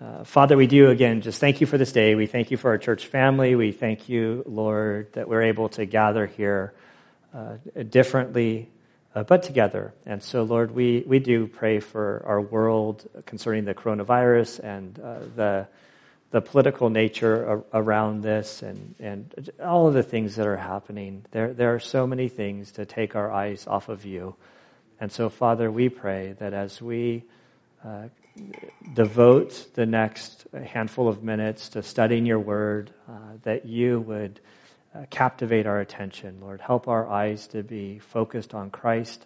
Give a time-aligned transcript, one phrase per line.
[0.00, 2.14] Uh, Father, we do again just thank you for this day.
[2.14, 3.54] We thank you for our church family.
[3.54, 6.72] We thank you, Lord, that we're able to gather here
[7.34, 7.56] uh,
[7.90, 8.70] differently,
[9.14, 9.92] uh, but together.
[10.06, 15.18] And so, Lord, we, we do pray for our world concerning the coronavirus and uh,
[15.36, 15.68] the,
[16.30, 21.26] the political nature around this and, and all of the things that are happening.
[21.32, 24.34] There, there are so many things to take our eyes off of you.
[24.98, 27.24] And so, Father, we pray that as we
[27.84, 28.04] uh,
[28.92, 34.40] devote the next handful of minutes to studying your word, uh, that you would
[34.94, 36.38] uh, captivate our attention.
[36.40, 39.24] Lord, help our eyes to be focused on Christ.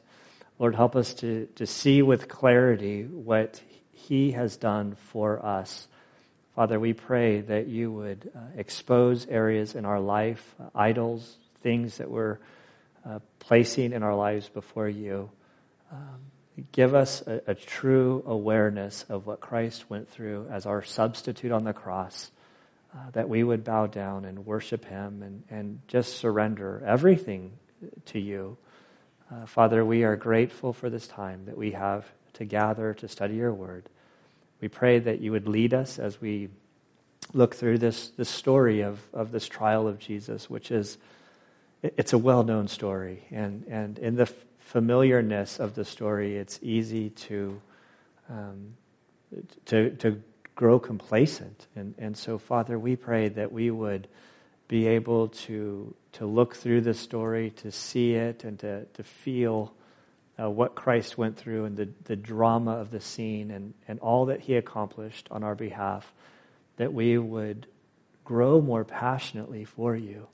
[0.59, 3.60] Lord, help us to, to see with clarity what
[3.92, 5.88] he has done for us.
[6.54, 11.96] Father, we pray that you would uh, expose areas in our life, uh, idols, things
[11.96, 12.38] that we're
[13.04, 15.30] uh, placing in our lives before you.
[15.90, 16.20] Um,
[16.72, 21.64] give us a, a, true awareness of what Christ went through as our substitute on
[21.64, 22.30] the cross,
[22.95, 27.52] uh, that we would bow down and worship him and, and just surrender everything
[28.06, 28.56] to you.
[29.32, 33.34] Uh, Father, we are grateful for this time that we have to gather to study
[33.34, 33.88] your word.
[34.60, 36.51] We pray that you would lead us as we
[37.32, 40.98] look through this, this story of, of this trial of Jesus, which is
[41.82, 43.24] it's a well-known story.
[43.30, 44.32] And, and in the
[44.65, 47.60] familiarness of the story, it's easy to,
[48.30, 48.74] um,
[49.66, 50.20] to, to
[50.54, 51.66] grow complacent.
[51.76, 54.09] And, and so, Father, we pray that we would
[54.66, 59.74] be able to, to look through the story, to see it, and to, to feel
[60.40, 64.26] uh, what Christ went through and the, the drama of the scene and, and all
[64.26, 66.10] that he accomplished on our behalf,
[66.78, 67.66] that we would
[68.25, 70.26] grow more passionately for you.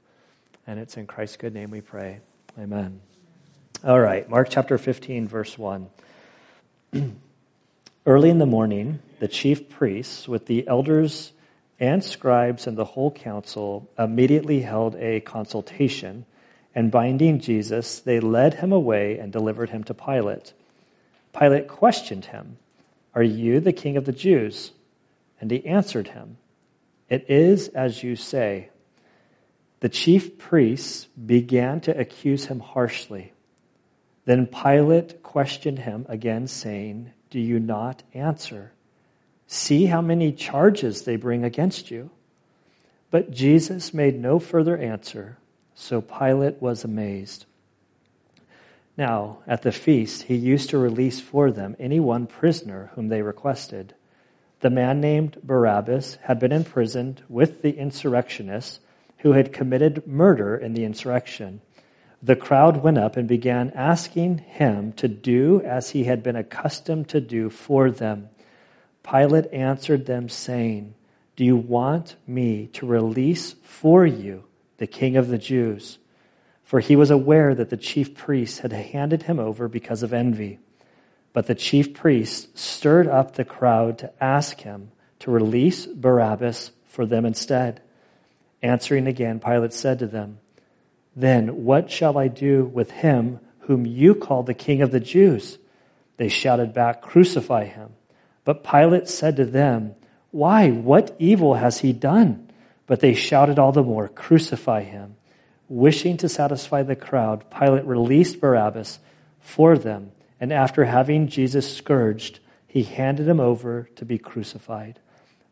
[0.67, 2.21] And it's in Christ's good name we pray.
[2.57, 3.01] Amen.
[3.83, 5.89] All right, Mark chapter 15, verse 1.
[8.07, 11.33] Early in the morning, the chief priests, with the elders
[11.79, 16.27] and scribes and the whole council, immediately held a consultation,
[16.75, 20.53] and binding Jesus, they led him away and delivered him to Pilate.
[21.33, 22.59] Pilate questioned him,
[23.15, 24.73] Are you the king of the Jews?
[25.41, 26.37] And he answered him,
[27.09, 28.69] It is as you say.
[29.81, 33.33] The chief priests began to accuse him harshly.
[34.25, 38.73] Then Pilate questioned him again, saying, Do you not answer?
[39.47, 42.11] See how many charges they bring against you.
[43.11, 45.39] But Jesus made no further answer,
[45.75, 47.47] so Pilate was amazed.
[48.97, 53.23] Now, at the feast, he used to release for them any one prisoner whom they
[53.23, 53.95] requested.
[54.61, 58.81] The man named Barabbas had been imprisoned with the insurrectionists
[59.19, 61.63] who had committed murder in the insurrection
[62.23, 67.09] the crowd went up and began asking him to do as he had been accustomed
[67.09, 68.29] to do for them.
[69.03, 70.95] Pilate answered them, saying,
[71.37, 74.45] Do you want me to release for you
[74.77, 75.99] the king of the Jews?
[76.63, 80.59] For he was aware that the chief priests had handed him over because of envy.
[81.33, 87.07] But the chief priests stirred up the crowd to ask him to release Barabbas for
[87.07, 87.81] them instead.
[88.63, 90.39] Answering again, Pilate said to them,
[91.17, 95.59] then what shall I do with him whom you call the king of the Jews?
[96.17, 97.91] They shouted back, Crucify him.
[98.45, 99.95] But Pilate said to them,
[100.31, 100.71] Why?
[100.71, 102.51] What evil has he done?
[102.87, 105.17] But they shouted all the more, Crucify him.
[105.69, 108.99] Wishing to satisfy the crowd, Pilate released Barabbas
[109.39, 110.11] for them,
[110.41, 114.99] and after having Jesus scourged, he handed him over to be crucified.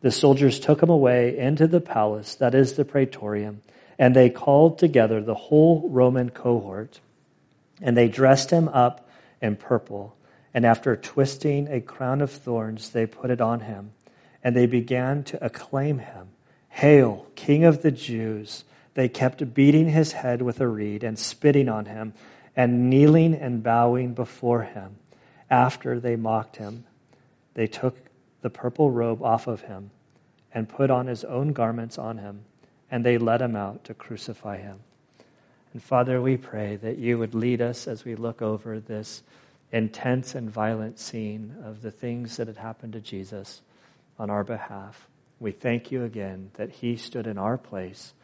[0.01, 3.63] The soldiers took him away into the palace, that is the praetorium
[3.99, 7.01] and they called together the whole Roman cohort,
[7.83, 9.09] and they dressed him up
[9.43, 10.17] in purple.
[10.55, 13.93] And after twisting a crown of thorns, they put it on him.
[14.43, 16.29] And they began to acclaim him
[16.69, 18.65] Hail, King of the Jews!
[18.95, 22.15] They kept beating his head with a reed and spitting on him
[22.57, 24.97] and kneeling and bowing before him.
[25.51, 26.85] After they mocked him,
[27.55, 27.97] they took
[28.43, 29.91] the purple robe off of him
[30.53, 32.45] and put on his own garments on him
[32.91, 34.81] and they led him out to crucify him.
[35.73, 39.23] And Father, we pray that you would lead us as we look over this
[39.71, 43.61] intense and violent scene of the things that had happened to Jesus
[44.19, 45.09] on our behalf.
[45.41, 48.15] We thank you again that he stood in our place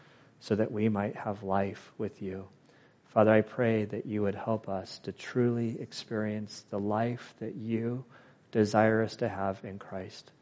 [0.40, 2.46] so that we might have life with you.
[3.14, 8.04] Father, I pray that you would help us to truly experience the life that you
[8.50, 10.32] desire us to have in Christ.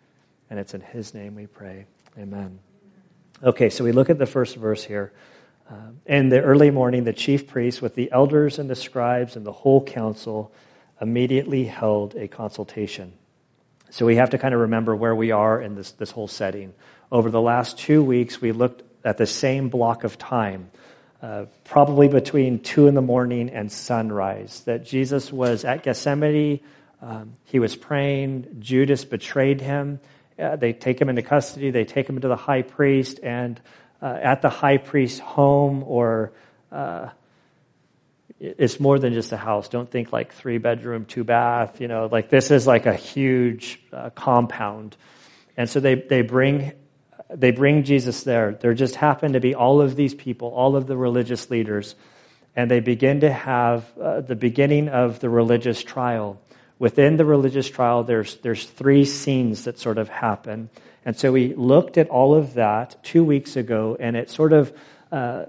[0.48, 1.86] And it's in his name we pray.
[2.18, 2.58] Amen.
[3.44, 5.12] Okay, so we look at the first verse here.
[5.68, 5.74] Uh,
[6.06, 9.50] in the early morning, the chief priests, with the elders and the scribes and the
[9.50, 10.52] whole council,
[11.00, 13.12] immediately held a consultation.
[13.90, 16.72] So we have to kind of remember where we are in this, this whole setting.
[17.10, 20.70] Over the last two weeks, we looked at the same block of time,
[21.20, 26.60] uh, probably between two in the morning and sunrise, that Jesus was at Gethsemane.
[27.00, 28.58] Um, he was praying.
[28.60, 29.98] Judas betrayed him.
[30.42, 31.70] Uh, they take him into custody.
[31.70, 33.60] They take him to the high priest, and
[34.00, 36.32] uh, at the high priest's home or
[36.72, 37.10] uh,
[38.42, 39.68] it's more than just a house.
[39.68, 41.80] Don't think like three bedroom, two bath.
[41.80, 44.96] You know, like this is like a huge uh, compound,
[45.56, 46.72] and so they they bring
[47.30, 48.52] they bring Jesus there.
[48.52, 51.94] There just happen to be all of these people, all of the religious leaders,
[52.56, 56.40] and they begin to have uh, the beginning of the religious trial.
[56.82, 60.68] Within the religious trial, there's there's three scenes that sort of happen,
[61.04, 64.76] and so we looked at all of that two weeks ago, and it sort of
[65.12, 65.44] uh,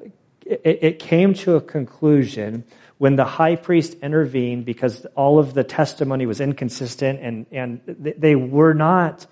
[0.45, 2.63] it, it came to a conclusion
[2.99, 8.35] when the high priest intervened because all of the testimony was inconsistent and, and they
[8.35, 9.25] were not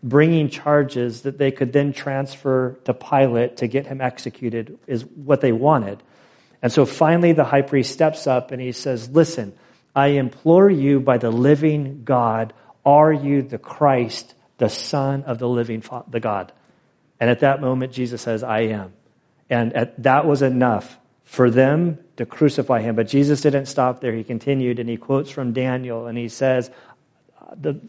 [0.00, 5.40] bringing charges that they could then transfer to Pilate to get him executed, is what
[5.40, 6.00] they wanted.
[6.62, 9.52] And so finally, the high priest steps up and he says, Listen,
[9.98, 12.52] I implore you by the living God,
[12.86, 16.52] are you the Christ, the Son of the living the God?
[17.18, 18.92] And at that moment, Jesus says, I am.
[19.50, 22.94] And at, that was enough for them to crucify him.
[22.94, 24.12] But Jesus didn't stop there.
[24.12, 26.70] He continued and he quotes from Daniel and he says,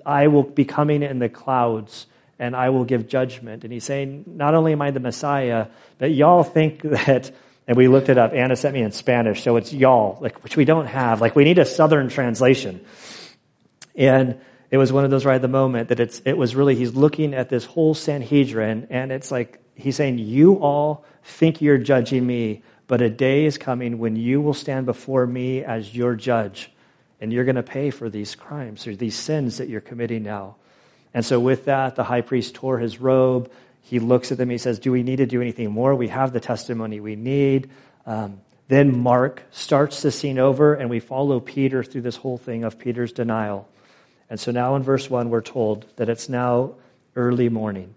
[0.03, 2.07] I will be coming in the clouds
[2.39, 3.63] and I will give judgment.
[3.63, 5.67] And he's saying, not only am I the Messiah,
[5.99, 7.31] but y'all think that,
[7.69, 10.57] and we looked it up, Anna sent me in Spanish, so it's y'all, like, which
[10.57, 11.21] we don't have.
[11.21, 12.83] Like, we need a southern translation.
[13.93, 16.73] And it was one of those right at the moment that it's, it was really,
[16.73, 21.77] he's looking at this whole Sanhedrin and it's like, he's saying, you all think you're
[21.77, 26.15] judging me, but a day is coming when you will stand before me as your
[26.15, 26.71] judge,
[27.21, 30.55] and you're going to pay for these crimes or these sins that you're committing now.
[31.13, 33.51] And so, with that, the high priest tore his robe.
[33.81, 34.49] He looks at them.
[34.49, 35.95] He says, Do we need to do anything more?
[35.95, 37.69] We have the testimony we need.
[38.05, 42.63] Um, then Mark starts the scene over, and we follow Peter through this whole thing
[42.63, 43.67] of Peter's denial.
[44.29, 46.75] And so now in verse 1, we're told that it's now
[47.15, 47.95] early morning.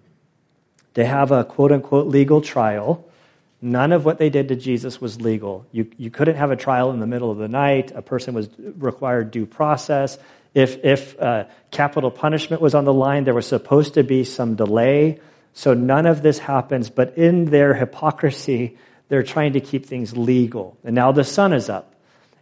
[0.95, 3.07] They have a quote unquote legal trial.
[3.61, 5.67] None of what they did to Jesus was legal.
[5.73, 7.93] You, you couldn't have a trial in the middle of the night.
[7.95, 10.19] A person was required due process.
[10.55, 14.57] If, if uh, capital punishment was on the line, there was supposed to be some
[14.57, 15.21] delay.
[15.55, 18.79] So none of this happens, but in their hypocrisy,
[19.09, 20.79] they're trying to keep things legal.
[20.85, 21.95] And now the sun is up.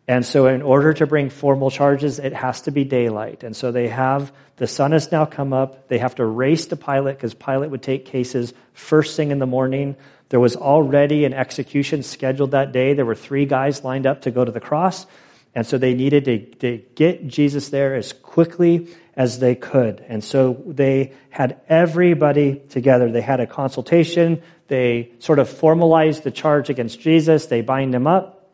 [0.07, 3.45] And so, in order to bring formal charges, it has to be daylight.
[3.45, 5.89] And so, they have the sun has now come up.
[5.89, 9.47] They have to race to Pilate because Pilate would take cases first thing in the
[9.47, 9.97] morning.
[10.31, 12.95] There was already an execution scheduled that day.
[12.95, 15.07] There were three guys lined up to go to the cross.
[15.55, 18.89] And so they needed to, to get Jesus there as quickly
[19.21, 20.03] as they could.
[20.09, 23.13] And so they had everybody together.
[23.13, 24.41] They had a consultation.
[24.69, 27.45] They sort of formalized the charge against Jesus.
[27.45, 28.49] They bind him up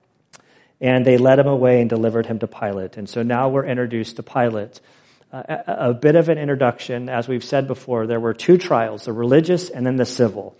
[0.81, 2.97] and they led him away and delivered him to Pilate.
[2.97, 4.81] And so now we're introduced to Pilate.
[5.33, 7.09] Uh, a, bit of an introduction.
[7.09, 10.57] As we've said before, there were two trials, the religious and then the civil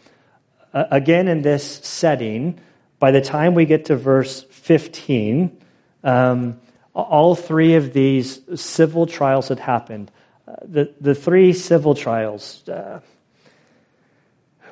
[0.73, 2.61] uh, again in this setting,
[3.00, 5.56] by the time we get to verse 15,
[6.05, 6.61] um,
[7.02, 10.10] all three of these civil trials had happened.
[10.48, 13.00] Uh, the, the three civil trials, uh,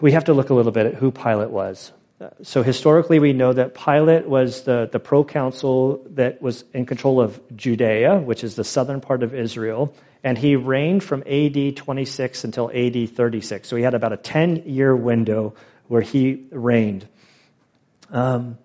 [0.01, 1.93] we have to look a little bit at who Pilate was.
[2.21, 7.21] Uh, so historically, we know that Pilate was the, the proconsul that was in control
[7.21, 12.45] of Judea, which is the southern part of Israel, and he reigned from AD 26
[12.45, 13.69] until AD 36.
[13.69, 15.55] So he had about a 10 year window
[15.89, 17.07] where he reigned.
[18.11, 18.59] Um,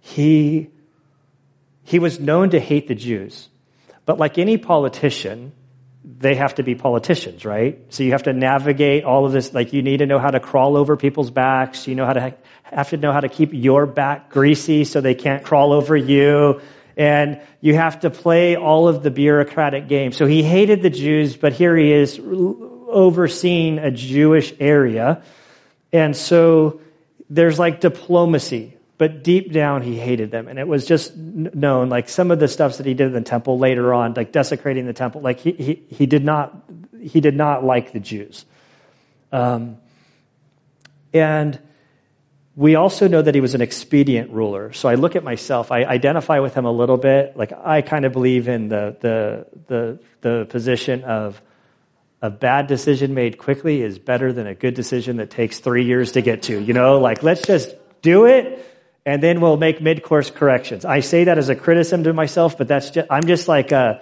[0.00, 0.70] he,
[1.84, 3.48] he was known to hate the Jews.
[4.06, 5.52] But like any politician,
[6.04, 7.80] they have to be politicians, right?
[7.88, 9.54] So you have to navigate all of this.
[9.54, 11.86] Like you need to know how to crawl over people's backs.
[11.86, 15.14] You know how to have to know how to keep your back greasy so they
[15.14, 16.60] can't crawl over you.
[16.96, 20.16] And you have to play all of the bureaucratic games.
[20.16, 25.22] So he hated the Jews, but here he is overseeing a Jewish area.
[25.92, 26.80] And so
[27.30, 30.48] there's like diplomacy, but deep down he hated them.
[30.48, 33.20] And it was just known, like some of the stuff that he did in the
[33.20, 36.64] temple later on, like desecrating the temple, like he, he, he did not,
[37.00, 38.44] he did not like the Jews.
[39.32, 39.78] Um,
[41.12, 41.58] and
[42.56, 44.72] we also know that he was an expedient ruler.
[44.72, 47.36] So I look at myself, I identify with him a little bit.
[47.36, 51.42] Like I kind of believe in the, the, the, the position of
[52.22, 56.12] a bad decision made quickly is better than a good decision that takes three years
[56.12, 56.58] to get to.
[56.60, 58.64] You know, like let's just do it
[59.06, 60.84] and then we'll make mid-course corrections.
[60.84, 63.98] I say that as a criticism to myself, but that's just, I'm just like, uh,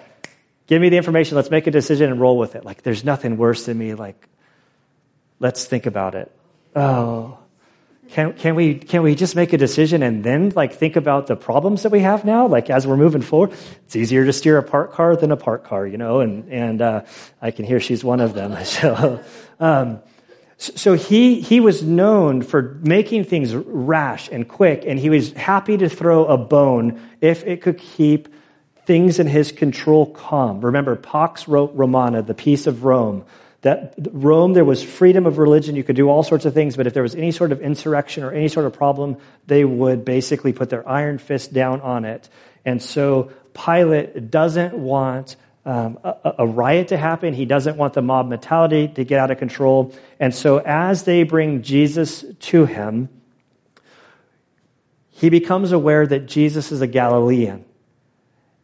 [0.67, 1.37] Give me the information.
[1.37, 2.65] Let's make a decision and roll with it.
[2.65, 3.93] Like, there's nothing worse than me.
[3.93, 4.29] Like,
[5.39, 6.33] let's think about it.
[6.75, 7.39] Oh,
[8.09, 11.37] can, can we can we just make a decision and then like think about the
[11.37, 13.53] problems that we have now like as we're moving forward
[13.85, 16.83] it's easier to steer a parked car than a parked car you know and and
[16.83, 17.03] uh,
[17.41, 19.23] i can hear she's one of them so
[19.61, 20.01] um,
[20.63, 25.77] so he he was known for making things rash and quick and he was happy
[25.77, 28.29] to throw a bone if it could keep
[28.87, 33.25] things in his control calm remember pax wrote romana the peace of rome
[33.63, 35.77] that Rome, there was freedom of religion.
[35.77, 38.25] You could do all sorts of things, but if there was any sort of insurrection
[38.25, 42.29] or any sort of problem, they would basically put their iron fist down on it.
[42.65, 47.35] And so Pilate doesn't want um, a, a, riot to happen.
[47.35, 49.95] He doesn't want the mob mentality to get out of control.
[50.19, 53.09] And so as they bring Jesus to him,
[55.11, 57.65] he becomes aware that Jesus is a Galilean.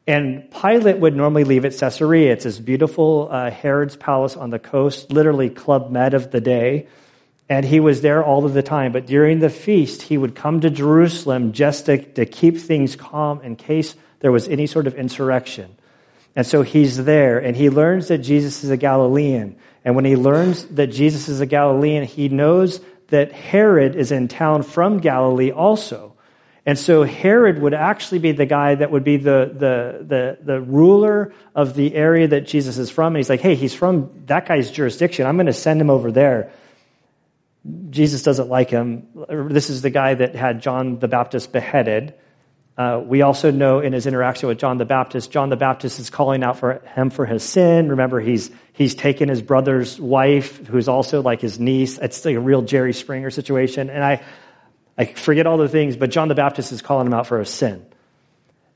[0.08, 2.32] And Pilate would normally leave at Caesarea.
[2.32, 6.88] It's this beautiful uh, Herod's palace on the coast, literally Club Med of the day.
[7.48, 8.90] And he was there all of the time.
[8.90, 13.40] But during the feast, he would come to Jerusalem just to, to keep things calm
[13.42, 15.76] in case there was any sort of insurrection.
[16.38, 19.56] And so he's there and he learns that Jesus is a Galilean.
[19.84, 24.28] And when he learns that Jesus is a Galilean, he knows that Herod is in
[24.28, 26.14] town from Galilee also.
[26.64, 30.60] And so Herod would actually be the guy that would be the, the, the, the,
[30.60, 33.08] ruler of the area that Jesus is from.
[33.08, 35.26] And he's like, hey, he's from that guy's jurisdiction.
[35.26, 36.52] I'm going to send him over there.
[37.90, 39.08] Jesus doesn't like him.
[39.28, 42.14] This is the guy that had John the Baptist beheaded.
[42.78, 46.10] Uh, we also know in his interaction with John the Baptist, John the Baptist is
[46.10, 47.88] calling out for him for his sin.
[47.88, 51.98] Remember, he's he's taken his brother's wife, who's also like his niece.
[51.98, 53.90] It's like a real Jerry Springer situation.
[53.90, 54.22] And I,
[54.96, 57.50] I forget all the things, but John the Baptist is calling him out for his
[57.50, 57.84] sin.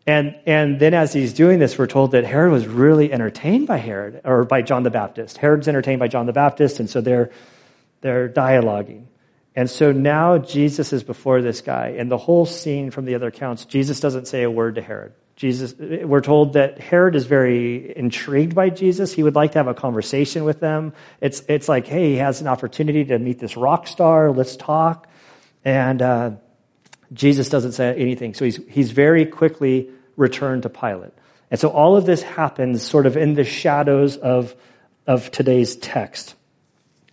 [0.05, 3.77] And, and then as he's doing this, we're told that Herod was really entertained by
[3.77, 5.39] Herod, or by John the Baptist.
[5.39, 7.31] Herod's entertained by John the Baptist, and so they're,
[8.01, 9.05] they're dialoguing.
[9.55, 13.27] And so now Jesus is before this guy, and the whole scene from the other
[13.27, 15.13] accounts, Jesus doesn't say a word to Herod.
[15.37, 19.13] Jesus, we're told that Herod is very intrigued by Jesus.
[19.13, 20.93] He would like to have a conversation with them.
[21.21, 24.31] It's, it's like, hey, he has an opportunity to meet this rock star.
[24.31, 25.09] Let's talk.
[25.65, 26.31] And uh,
[27.13, 28.35] Jesus doesn't say anything.
[28.35, 31.13] So he's, he's very quickly returned to Pilate.
[31.51, 34.55] And so all of this happens sort of in the shadows of,
[35.07, 36.35] of today's text.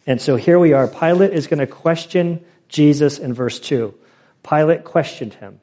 [0.10, 0.88] And so here we are.
[0.88, 3.94] Pilate is going to question Jesus in verse 2.
[4.42, 5.60] Pilate questioned him,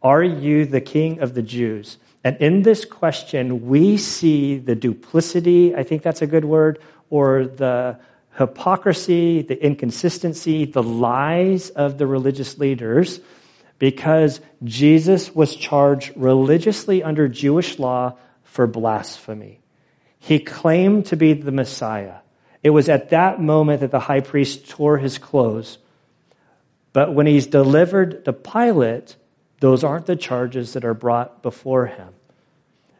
[0.00, 1.98] Are you the king of the Jews?
[2.22, 6.78] And in this question, we see the duplicity, I think that's a good word,
[7.10, 7.98] or the
[8.36, 13.18] hypocrisy, the inconsistency, the lies of the religious leaders
[13.80, 19.58] because Jesus was charged religiously under Jewish law for blasphemy.
[20.20, 22.18] He claimed to be the Messiah.
[22.62, 25.78] It was at that moment that the high priest tore his clothes.
[26.92, 29.16] But when he's delivered to Pilate,
[29.60, 32.08] those aren't the charges that are brought before him.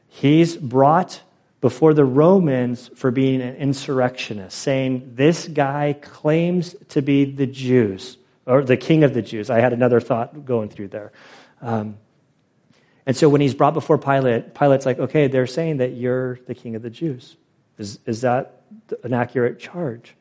[0.09, 1.23] He's brought
[1.61, 8.17] before the Romans for being an insurrectionist, saying, This guy claims to be the Jews,
[8.47, 9.51] or the king of the Jews.
[9.51, 11.13] I had another thought going through there.
[11.61, 11.99] Um,
[13.07, 16.55] and so when he's brought before Pilate, Pilate's like, Okay, they're saying that you're the
[16.55, 17.37] king of the Jews.
[17.79, 18.58] Is, is that
[19.03, 20.15] an accurate charge?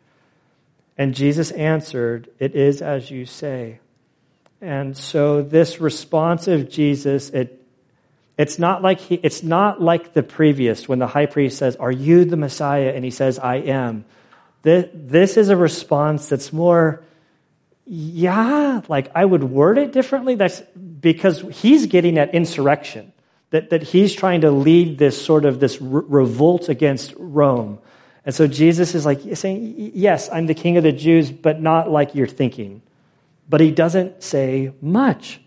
[0.97, 3.79] And Jesus answered, It is as you say.
[4.61, 7.63] And so this response of Jesus, it
[8.37, 11.91] it's not like he, it's not like the previous when the high priest says, "Are
[11.91, 14.05] you the Messiah?" and he says, "I am."
[14.61, 17.03] This, this is a response that's more,
[17.85, 20.35] yeah, like I would word it differently.
[20.35, 23.13] That's because he's getting at insurrection.
[23.51, 27.79] That, that he's trying to lead this sort of this re- revolt against Rome.
[28.27, 31.89] And so Jesus is like saying, yes, I'm the king of the Jews, but not
[31.89, 32.81] like you're thinking.
[33.47, 35.39] But he doesn't say much.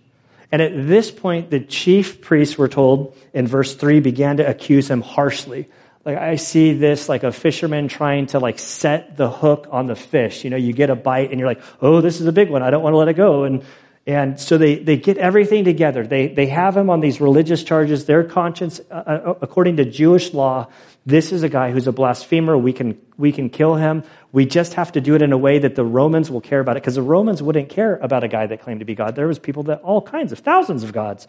[0.51, 4.91] And at this point, the chief priests, were told in verse 3, began to accuse
[4.91, 5.69] him harshly.
[6.07, 9.95] Like I see this like a fisherman trying to like set the hook on the
[9.95, 10.43] fish.
[10.43, 12.63] You know, you get a bite and you're like, oh, this is a big one.
[12.63, 13.45] I don't want to let it go.
[13.45, 13.63] And
[14.07, 16.07] and so they, they get everything together.
[16.07, 18.07] They, they have him on these religious charges.
[18.07, 20.69] Their conscience, uh, uh according to Jewish law,
[21.07, 22.57] this is a guy who's a blasphemer.
[22.57, 24.05] We can, we can kill him.
[24.33, 26.77] We just have to do it in a way that the Romans will care about
[26.77, 29.17] it because the Romans wouldn't care about a guy that claimed to be God.
[29.17, 31.27] There was people that all kinds of thousands of gods.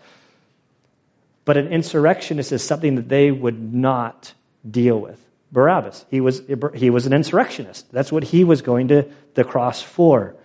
[1.45, 4.33] But an insurrectionist is something that they would not
[4.69, 5.19] deal with.
[5.51, 6.41] Barabbas, he was,
[6.75, 7.91] he was an insurrectionist.
[7.91, 10.35] That's what he was going to the cross for.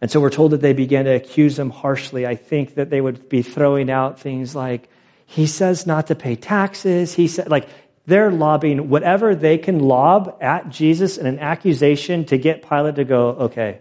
[0.00, 2.26] And so we're told that they began to accuse him harshly.
[2.26, 4.88] I think that they would be throwing out things like,
[5.34, 7.12] He says not to pay taxes.
[7.12, 7.68] He said, like,
[8.06, 13.04] they're lobbing whatever they can lob at Jesus in an accusation to get Pilate to
[13.04, 13.80] go, okay,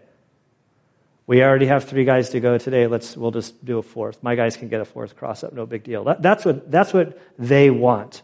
[1.28, 2.88] we already have three guys to go today.
[2.88, 4.24] Let's, we'll just do a fourth.
[4.24, 6.06] My guys can get a fourth cross up, no big deal.
[6.06, 8.24] That, that's, what, that's what they want.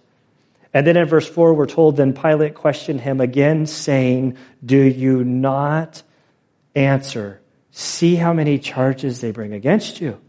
[0.74, 5.24] And then in verse 4, we're told, then Pilate questioned him again, saying, Do you
[5.24, 6.02] not
[6.74, 7.42] answer?
[7.70, 10.20] See how many charges they bring against you.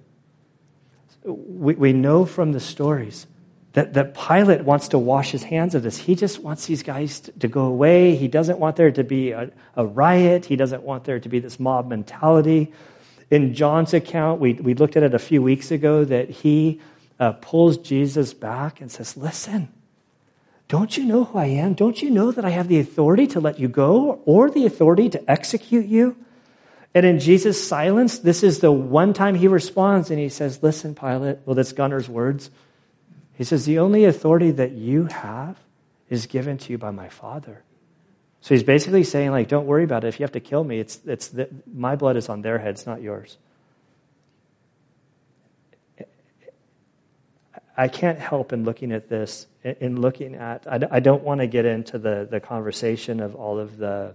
[1.25, 3.27] We, we know from the stories
[3.73, 5.97] that, that Pilate wants to wash his hands of this.
[5.97, 8.17] He just wants these guys to, to go away.
[8.17, 10.47] He doesn't want there to be a, a, riot.
[10.47, 12.73] He doesn't want there to be this mob mentality.
[13.31, 16.81] In John's account, we, we looked at it a few weeks ago, that he
[17.21, 19.69] uh, pulls Jesus back and says, Listen,
[20.67, 21.75] don't you know who I am?
[21.75, 25.09] Don't you know that I have the authority to let you go or the authority
[25.11, 26.17] to execute you?
[26.95, 30.95] And in Jesus' silence, this is the one time he responds and he says, Listen,
[30.95, 31.39] Pilate.
[31.45, 32.51] Well, that's Gunner's words.
[33.35, 35.57] He says, The only authority that you have
[36.09, 37.63] is given to you by my Father.
[38.41, 40.09] So he's basically saying, like, don't worry about it.
[40.09, 42.87] If you have to kill me, it's, it's the, my blood is on their heads,
[42.87, 43.37] not yours.
[47.77, 51.65] I can't help in looking at this, in looking at, I don't want to get
[51.65, 54.15] into the, the conversation of all of the,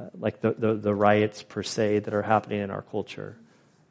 [0.00, 3.36] uh, like the, the, the riots per se that are happening in our culture.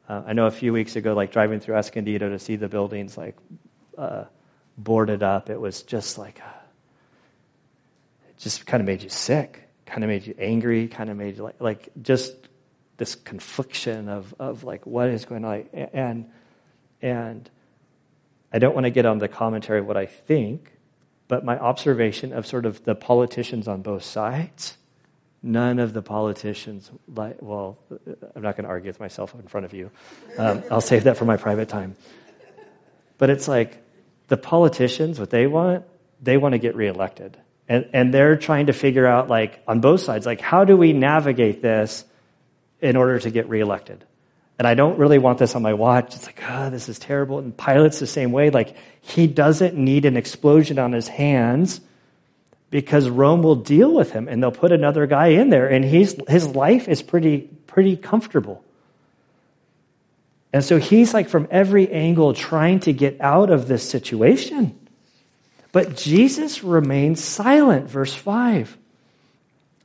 [0.08, 3.16] Uh, I know a few weeks ago, like driving through Escondido to see the buildings
[3.16, 3.36] like
[3.96, 4.24] uh,
[4.76, 6.60] boarded up, it was just like, uh,
[8.28, 11.36] it just kind of made you sick, kind of made you angry, kind of made
[11.36, 12.34] you like, like just
[12.96, 15.66] this confliction of, of like what is going on.
[15.92, 16.30] And,
[17.00, 17.50] and
[18.52, 20.72] I don't want to get on the commentary of what I think,
[21.28, 24.76] but my observation of sort of the politicians on both sides
[25.42, 27.78] None of the politicians, like, well,
[28.36, 29.90] I'm not going to argue with myself in front of you.
[30.36, 31.96] Um, I'll save that for my private time.
[33.16, 33.82] But it's like
[34.28, 35.84] the politicians, what they want,
[36.20, 37.38] they want to get reelected.
[37.68, 40.92] And, and they're trying to figure out, like, on both sides, like, how do we
[40.92, 42.04] navigate this
[42.80, 44.04] in order to get reelected?
[44.58, 46.16] And I don't really want this on my watch.
[46.16, 47.38] It's like, oh, this is terrible.
[47.38, 48.50] And Pilate's the same way.
[48.50, 51.80] Like, he doesn't need an explosion on his hands
[52.70, 56.16] because Rome will deal with him and they'll put another guy in there and he's,
[56.28, 58.64] his life is pretty, pretty comfortable.
[60.52, 64.76] And so he's like from every angle trying to get out of this situation.
[65.72, 68.76] But Jesus remained silent, verse 5.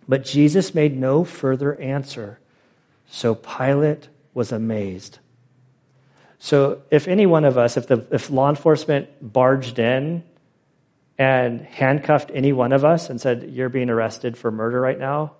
[0.07, 2.39] But Jesus made no further answer.
[3.07, 5.19] So Pilate was amazed.
[6.39, 10.23] So if any one of us, if, the, if law enforcement barged in
[11.17, 15.33] and handcuffed any one of us and said, You're being arrested for murder right now,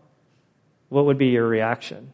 [0.90, 2.14] what would be your reaction?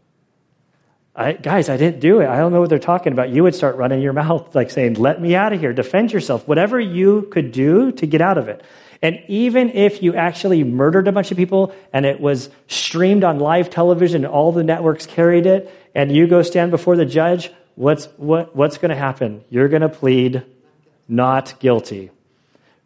[1.13, 2.27] I, guys, I didn't do it.
[2.27, 3.29] I don't know what they're talking about.
[3.29, 5.73] You would start running your mouth, like saying, Let me out of here.
[5.73, 6.47] Defend yourself.
[6.47, 8.63] Whatever you could do to get out of it.
[9.03, 13.39] And even if you actually murdered a bunch of people and it was streamed on
[13.39, 18.05] live television, all the networks carried it, and you go stand before the judge, what's,
[18.17, 19.43] what, what's going to happen?
[19.49, 20.43] You're going to plead
[21.07, 22.11] not guilty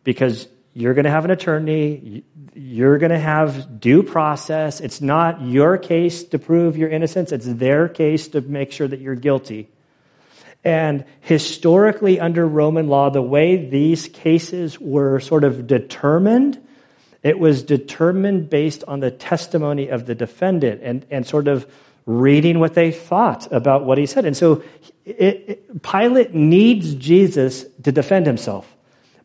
[0.06, 2.26] because you're going to have an attorney.
[2.54, 4.82] You're going to have due process.
[4.82, 7.32] It's not your case to prove your innocence.
[7.32, 9.70] It's their case to make sure that you're guilty.
[10.66, 16.62] And historically, under Roman law, the way these cases were sort of determined,
[17.24, 21.66] it was determined based on the testimony of the defendant and, and sort of
[22.06, 24.26] reading what they thought about what he said.
[24.26, 24.62] And so
[25.06, 25.16] it,
[25.48, 28.76] it, Pilate needs Jesus to defend himself.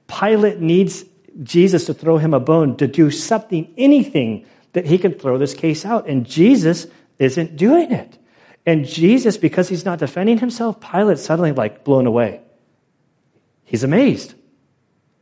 [0.07, 1.05] Pilate needs
[1.43, 5.55] Jesus to throw him a bone, to do something, anything that he can throw this
[5.55, 6.09] case out.
[6.09, 6.87] And Jesus
[7.19, 8.19] isn't doing it.
[8.67, 12.41] And Jesus, because he's not defending himself, Pilate's suddenly like blown away.
[13.65, 14.35] He's amazed.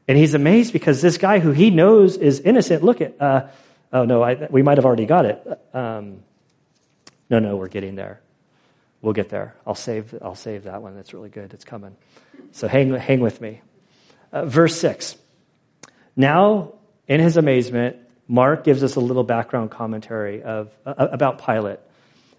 [0.09, 3.49] And he's amazed because this guy who he knows is innocent, look at, uh,
[3.93, 5.61] oh no, I, we might have already got it.
[5.75, 6.23] Um,
[7.31, 8.21] no, no, we're getting there.
[9.03, 9.55] We'll get there.
[9.67, 10.97] I'll save, I'll save that one.
[10.97, 11.53] That's really good.
[11.53, 11.97] It's coming.
[12.53, 13.61] So hang, hang with me.
[14.33, 15.17] Uh, verse 6.
[16.19, 16.73] Now,
[17.07, 21.79] in his amazement, Mark gives us a little background commentary of, uh, about Pilate.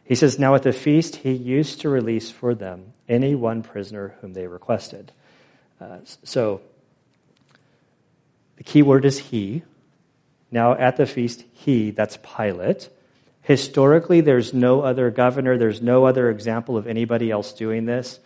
[0.04, 4.16] He says, Now at the feast, he used to release for them any one prisoner
[4.20, 5.14] whom they requested.
[5.80, 6.60] Uh, so,
[8.58, 9.64] the key word is he.
[10.52, 12.90] Now at the feast, he, that's Pilate.
[13.44, 18.20] Historically, there's no other governor, there's no other example of anybody else doing this.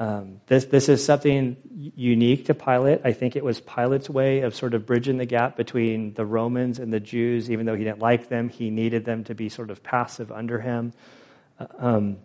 [0.00, 1.58] Um, this, this is something
[1.94, 3.02] unique to Pilate.
[3.04, 6.78] I think it was Pilate's way of sort of bridging the gap between the Romans
[6.78, 7.50] and the Jews.
[7.50, 10.58] Even though he didn't like them, he needed them to be sort of passive under
[10.58, 10.94] him.
[11.58, 12.16] Uh, um,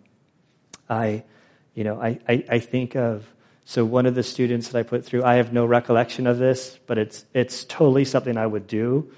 [0.90, 1.26] I,
[1.74, 3.26] you know, I, I, I, think of
[3.66, 6.80] So one of the students that I put through, I have no recollection of this,
[6.88, 9.12] but it's it's totally something I would do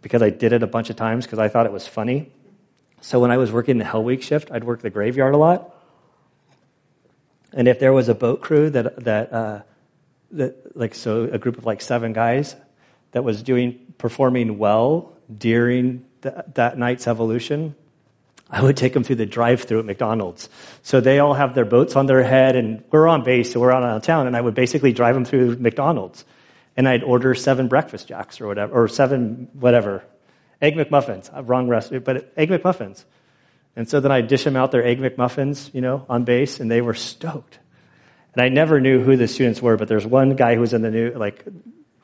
[0.00, 2.32] because I did it a bunch of times because I thought it was funny.
[3.00, 5.71] So when I was working the Hell Week shift, I'd work the graveyard a lot.
[7.52, 9.62] And if there was a boat crew that that uh,
[10.32, 12.56] that like so a group of like seven guys
[13.12, 17.74] that was doing performing well during the, that night's evolution,
[18.50, 20.48] I would take them through the drive-through at McDonald's.
[20.82, 23.72] So they all have their boats on their head, and we're on base, so we're
[23.72, 26.24] out of town, and I would basically drive them through McDonald's,
[26.76, 30.04] and I'd order seven breakfast jacks or whatever, or seven whatever,
[30.60, 31.34] egg McMuffins.
[31.34, 33.04] Uh, wrong recipe, but egg McMuffins.
[33.74, 36.70] And so then I'd dish them out their egg McMuffins, you know, on base, and
[36.70, 37.58] they were stoked.
[38.34, 40.82] And I never knew who the students were, but there's one guy who was in
[40.82, 41.44] the new, like,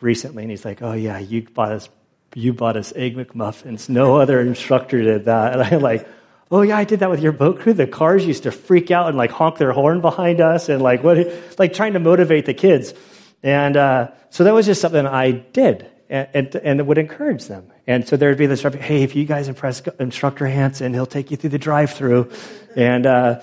[0.00, 1.88] recently, and he's like, "Oh yeah, you bought us,
[2.34, 3.88] you bought us egg McMuffins.
[3.88, 6.08] No other instructor did that." And I'm like,
[6.50, 7.72] "Oh yeah, I did that with your boat crew.
[7.72, 11.02] The cars used to freak out and like honk their horn behind us, and like
[11.02, 12.94] what, like trying to motivate the kids."
[13.42, 17.72] And uh, so that was just something I did, and, and, and would encourage them.
[17.86, 21.36] And so there'd be this, hey, if you guys impress instructor Hanson, he'll take you
[21.36, 22.30] through the drive-through,
[22.76, 23.40] and uh,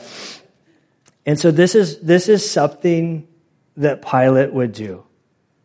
[1.26, 3.28] and so this is this is something
[3.78, 5.06] that Pilate would do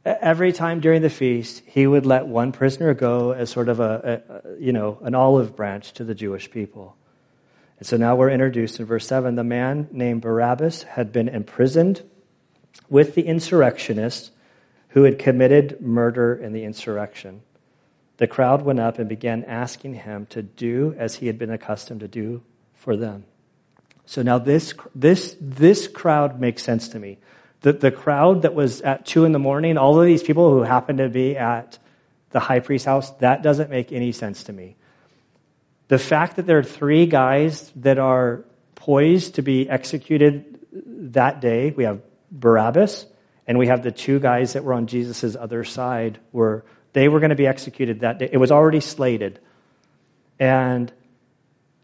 [0.05, 4.23] every time during the feast, he would let one prisoner go as sort of a,
[4.29, 6.97] a, you know, an olive branch to the Jewish people.
[7.79, 9.35] And so now we're introduced in verse 7.
[9.35, 12.03] The man named Barabbas had been imprisoned
[12.89, 14.31] with the insurrectionists
[14.91, 17.43] who had committed murder in the insurrection.
[18.19, 22.01] The crowd went up and began asking him to do as he had been accustomed
[22.01, 22.43] to do
[22.75, 23.25] for them.
[24.05, 27.19] So now this, this, this crowd makes sense to me
[27.63, 30.63] the, the crowd that was at two in the morning, all of these people who
[30.63, 31.79] happened to be at
[32.31, 34.77] the high priest's house, that doesn't make any sense to me.
[35.89, 38.45] The fact that there are three guys that are
[38.77, 40.59] poised to be executed
[41.13, 42.01] that day, we have
[42.31, 43.07] Barabbas,
[43.51, 47.19] and we have the two guys that were on Jesus' other side, were they were
[47.19, 48.29] going to be executed that day.
[48.31, 49.41] It was already slated.
[50.39, 50.93] And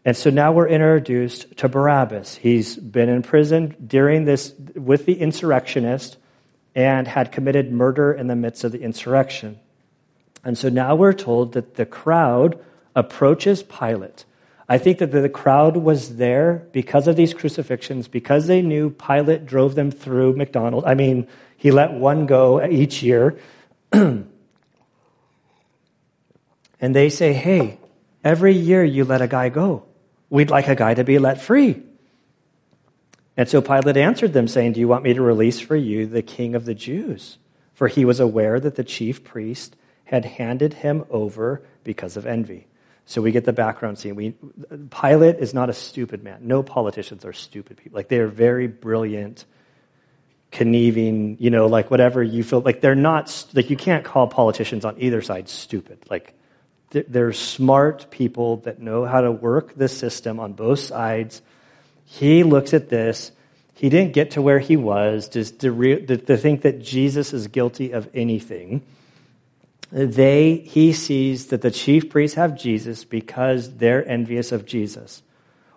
[0.05, 2.37] and so now we're introduced to Barabbas.
[2.37, 6.15] He's been in prison during this with the insurrectionist
[6.73, 9.59] and had committed murder in the midst of the insurrection.
[10.45, 12.63] And so now we're told that the crowd
[12.95, 14.23] approaches Pilate.
[14.69, 19.45] I think that the crowd was there because of these crucifixions, because they knew Pilate
[19.45, 20.87] drove them through McDonald's.
[20.87, 23.37] I mean, he let one go each year.
[23.91, 24.25] and
[26.79, 27.79] they say, hey,
[28.23, 29.83] every year you let a guy go.
[30.29, 31.83] We'd like a guy to be let free.
[33.35, 36.23] And so Pilate answered them, saying, Do you want me to release for you the
[36.23, 37.37] king of the Jews?
[37.75, 42.65] For he was aware that the chief priest had handed him over because of envy.
[43.05, 44.15] So we get the background scene.
[44.15, 44.33] We,
[44.89, 46.39] Pilate is not a stupid man.
[46.41, 47.95] No politicians are stupid people.
[47.95, 49.45] Like they are very brilliant,
[50.57, 52.61] conniving, you know, like whatever you feel.
[52.61, 55.99] Like they're not, like you can't call politicians on either side stupid.
[56.09, 56.33] Like
[56.89, 61.43] they're smart people that know how to work the system on both sides.
[62.05, 63.31] He looks at this.
[63.75, 67.47] He didn't get to where he was just to, re- to think that Jesus is
[67.47, 68.81] guilty of anything.
[69.91, 75.21] They, he sees that the chief priests have Jesus because they're envious of Jesus.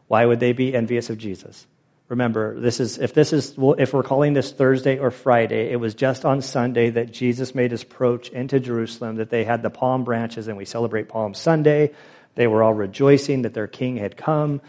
[0.08, 1.66] Why would they be envious of Jesus?
[2.10, 5.94] Remember, this is if this is if we're calling this Thursday or Friday, it was
[5.94, 10.02] just on Sunday that Jesus made his approach into Jerusalem, that they had the palm
[10.02, 11.92] branches and we celebrate Palm Sunday.
[12.34, 14.60] They were all rejoicing that their king had come.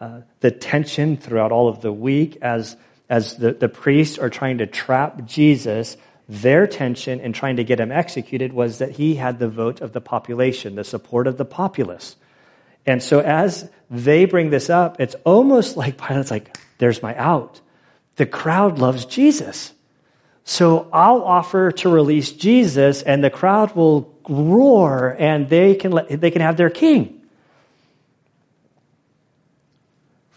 [0.00, 2.76] Uh, the tension throughout all of the week as
[3.08, 5.96] as the, the priests are trying to trap Jesus,
[6.28, 9.92] their tension in trying to get him executed was that he had the vote of
[9.94, 12.14] the population, the support of the populace.
[12.86, 17.60] And so as they bring this up, it's almost like Pilate's like, there's my out.
[18.16, 19.72] The crowd loves Jesus.
[20.44, 26.20] So I'll offer to release Jesus and the crowd will roar and they can, let,
[26.20, 27.22] they can have their king.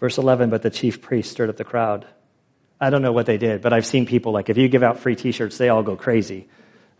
[0.00, 2.06] Verse 11, but the chief priest stirred up the crowd.
[2.80, 5.00] I don't know what they did, but I've seen people like, if you give out
[5.00, 6.48] free t-shirts, they all go crazy.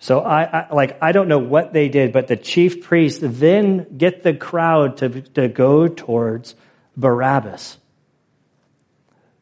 [0.01, 3.97] So I, I, like I don't know what they did, but the chief priest then
[3.97, 6.55] get the crowd to, to go towards
[6.97, 7.79] Barabbas.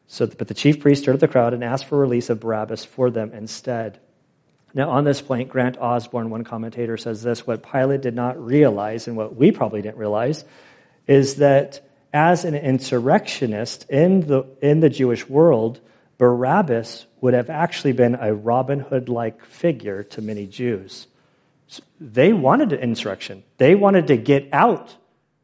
[0.07, 2.85] So, but the chief priest stirred up the crowd and asked for release of Barabbas
[2.85, 3.99] for them instead.
[4.73, 9.07] Now, on this point, Grant Osborne, one commentator, says this what Pilate did not realize,
[9.07, 10.45] and what we probably didn't realize,
[11.07, 15.79] is that as an insurrectionist in the, in the Jewish world,
[16.17, 21.07] Barabbas would have actually been a Robin Hood like figure to many Jews.
[21.99, 24.95] They wanted an insurrection, they wanted to get out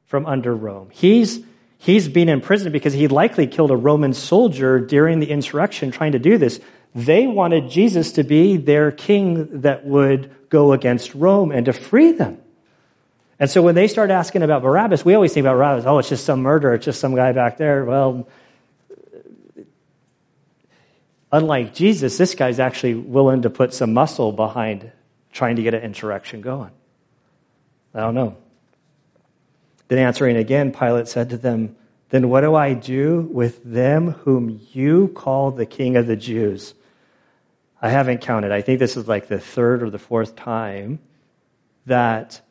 [0.05, 0.89] from under Rome.
[0.91, 1.43] He's,
[1.83, 6.13] he's been in prison because he likely killed a Roman soldier during the insurrection trying
[6.13, 6.59] to do this.
[6.95, 12.13] They wanted Jesus to be their king that would go against Rome and to free
[12.13, 12.39] them.
[13.37, 16.07] And so when they start asking about Barabbas, we always think about Barabbas, oh, it's
[16.07, 17.83] just some murderer, it's just some guy back there.
[17.83, 18.29] Well,
[21.31, 24.89] unlike Jesus, this guy's actually willing to put some muscle behind
[25.33, 26.71] trying to get an insurrection going.
[27.93, 28.37] I don't know.
[29.87, 31.75] Then answering again, Pilate said to them,
[32.09, 36.73] Then what do I do with them whom you call the king of the Jews?
[37.81, 38.51] I haven't counted.
[38.51, 40.99] I think this is like the third or the fourth time
[41.85, 42.41] that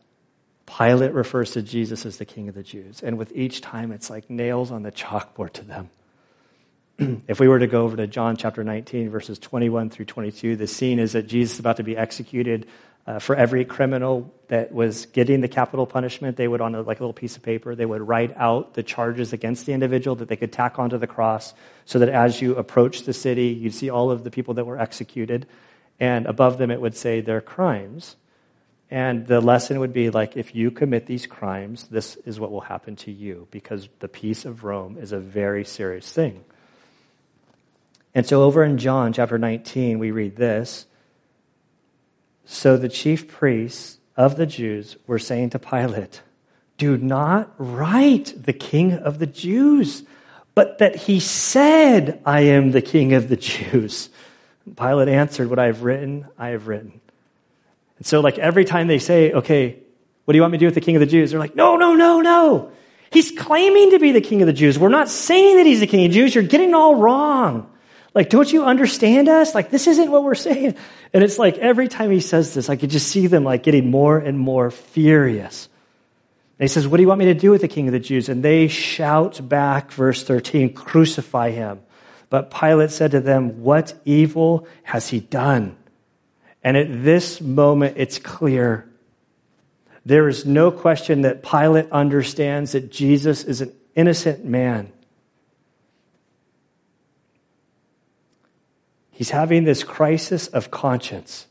[0.66, 3.02] Pilate refers to Jesus as the king of the Jews.
[3.02, 5.90] And with each time, it's like nails on the chalkboard to them.
[7.28, 10.66] if we were to go over to John chapter 19, verses 21 through 22, the
[10.66, 12.66] scene is that Jesus is about to be executed
[13.06, 17.00] uh, for every criminal that was getting the capital punishment, they would, on a, like
[17.00, 20.28] a little piece of paper, they would write out the charges against the individual that
[20.28, 21.52] they could tack onto the cross
[21.84, 24.78] so that as you approach the city, you'd see all of the people that were
[24.78, 25.46] executed.
[25.98, 28.16] And above them, it would say their crimes.
[28.88, 32.60] And the lesson would be like, if you commit these crimes, this is what will
[32.60, 36.44] happen to you, because the peace of Rome is a very serious thing.
[38.14, 40.86] And so over in John chapter 19, we read this.
[42.44, 46.22] So the chief priests of the Jews were saying to Pilate,
[46.78, 50.02] Do not write the king of the Jews,
[50.54, 54.10] but that he said, I am the king of the Jews.
[54.76, 57.00] Pilate answered, What I have written, I have written.
[57.98, 59.78] And so, like, every time they say, Okay,
[60.24, 61.30] what do you want me to do with the king of the Jews?
[61.30, 62.72] They're like, No, no, no, no.
[63.10, 64.78] He's claiming to be the king of the Jews.
[64.78, 66.34] We're not saying that he's the king of the Jews.
[66.34, 67.70] You're getting all wrong.
[68.14, 69.54] Like, don't you understand us?
[69.54, 70.76] Like, this isn't what we're saying.
[71.12, 73.90] And it's like every time he says this, I could just see them like getting
[73.90, 75.68] more and more furious.
[76.58, 78.00] And he says, What do you want me to do with the king of the
[78.00, 78.28] Jews?
[78.28, 81.80] And they shout back, verse 13, crucify him.
[82.30, 85.76] But Pilate said to them, What evil has he done?
[86.62, 88.88] And at this moment, it's clear.
[90.04, 94.92] There is no question that Pilate understands that Jesus is an innocent man.
[99.22, 101.46] He's having this crisis of conscience.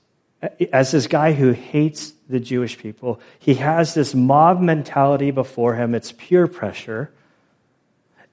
[0.73, 5.95] As this guy who hates the Jewish people, he has this mob mentality before him.
[5.95, 7.13] It's peer pressure.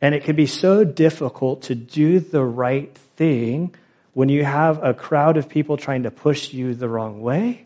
[0.00, 3.76] And it can be so difficult to do the right thing
[4.12, 7.64] when you have a crowd of people trying to push you the wrong way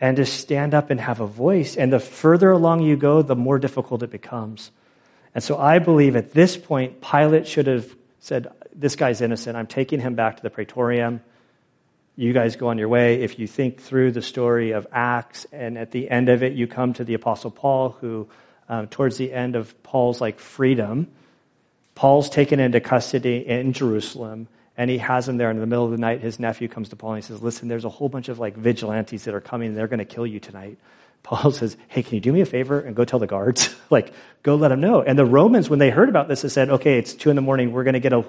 [0.00, 1.76] and to stand up and have a voice.
[1.76, 4.70] And the further along you go, the more difficult it becomes.
[5.34, 9.56] And so I believe at this point, Pilate should have said, This guy's innocent.
[9.56, 11.20] I'm taking him back to the praetorium.
[12.16, 13.22] You guys go on your way.
[13.22, 16.66] If you think through the story of Acts, and at the end of it, you
[16.66, 18.28] come to the Apostle Paul, who,
[18.68, 21.08] um, towards the end of Paul's like freedom,
[21.94, 25.50] Paul's taken into custody in Jerusalem, and he has him there.
[25.50, 27.42] And in the middle of the night, his nephew comes to Paul and he says,
[27.42, 29.68] "Listen, there's a whole bunch of like vigilantes that are coming.
[29.68, 30.78] and They're going to kill you tonight."
[31.22, 33.74] Paul says, Hey, can you do me a favor and go tell the guards?
[33.90, 35.02] like, go let them know.
[35.02, 37.42] And the Romans, when they heard about this, they said, Okay, it's two in the
[37.42, 37.72] morning.
[37.72, 38.24] We're going to get a,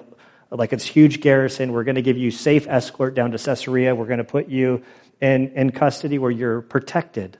[0.58, 1.72] like, it's huge garrison.
[1.72, 3.94] We're going to give you safe escort down to Caesarea.
[3.94, 4.84] We're going to put you
[5.20, 7.38] in, in custody where you're protected.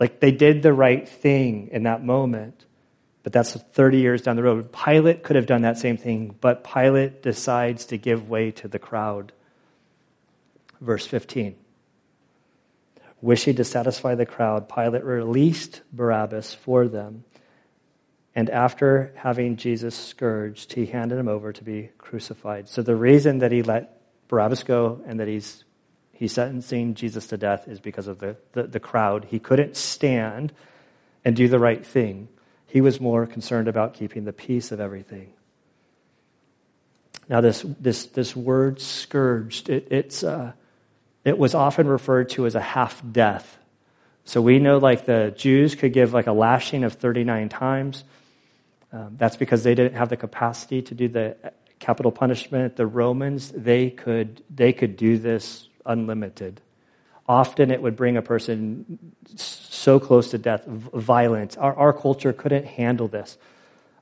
[0.00, 2.64] Like, they did the right thing in that moment.
[3.22, 4.72] But that's 30 years down the road.
[4.72, 8.78] Pilate could have done that same thing, but Pilate decides to give way to the
[8.78, 9.32] crowd.
[10.80, 11.56] Verse 15.
[13.20, 17.24] Wishing to satisfy the crowd, Pilate released Barabbas for them.
[18.36, 22.68] And after having Jesus scourged, he handed him over to be crucified.
[22.68, 25.64] So the reason that he let Barabbas go and that he's,
[26.12, 29.24] he's sentencing Jesus to death is because of the, the, the crowd.
[29.30, 30.52] He couldn't stand
[31.24, 32.28] and do the right thing.
[32.66, 35.32] He was more concerned about keeping the peace of everything.
[37.30, 40.52] Now, this, this, this word scourged, it, it's, uh,
[41.24, 43.56] it was often referred to as a half death.
[44.26, 48.04] So we know like the Jews could give like a lashing of 39 times.
[48.96, 51.36] Um, that's because they didn't have the capacity to do the
[51.78, 52.76] capital punishment.
[52.76, 56.60] The Romans, they could, they could do this unlimited.
[57.28, 58.98] Often it would bring a person
[59.36, 61.58] so close to death, violent.
[61.58, 63.36] Our, our culture couldn't handle this.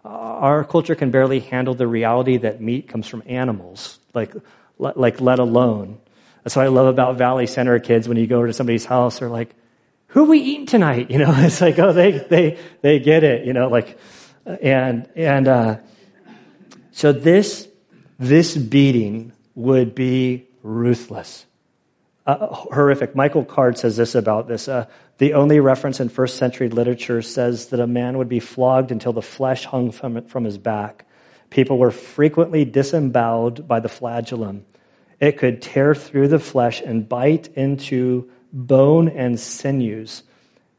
[0.04, 4.34] Our culture can barely handle the reality that meat comes from animals, like,
[4.78, 5.98] like let alone
[6.44, 8.06] that's what I love about Valley Center kids.
[8.06, 9.54] When you go to somebody's house, they're like,
[10.08, 13.46] "Who are we eating tonight?" You know, it's like, oh, they they they get it.
[13.46, 13.98] You know, like,
[14.46, 15.76] and and uh,
[16.92, 17.68] so this
[18.18, 21.46] this beating would be ruthless,
[22.26, 23.14] uh, horrific.
[23.14, 24.68] Michael Card says this about this.
[24.68, 24.86] Uh,
[25.18, 29.12] the only reference in first century literature says that a man would be flogged until
[29.12, 31.06] the flesh hung from, from his back.
[31.50, 34.64] People were frequently disemboweled by the flagellum
[35.20, 40.24] It could tear through the flesh and bite into bone and sinews.